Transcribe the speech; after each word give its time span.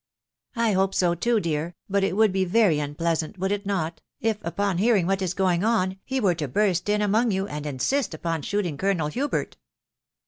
"I 0.55 0.71
hope 0.71 0.95
so, 0.95 1.13
too, 1.13 1.39
dear. 1.39 1.75
But 1.87 2.03
it 2.03 2.15
would 2.17 2.31
be 2.31 2.43
very 2.43 2.79
unpleasant, 2.79 3.37
would 3.37 3.51
it 3.51 3.67
not? 3.67 4.01
if, 4.19 4.39
upon 4.41 4.79
hearing 4.79 5.05
what 5.05 5.21
is 5.21 5.35
going 5.35 5.63
on, 5.63 5.99
he 6.03 6.19
were 6.19 6.33
to 6.33 6.47
burst 6.47 6.89
in 6.89 7.03
among 7.03 7.29
you, 7.29 7.45
and 7.45 7.67
insist 7.67 8.15
upon 8.15 8.41
shooting 8.41 8.77
Colonel 8.77 9.09
Hubert 9.09 9.57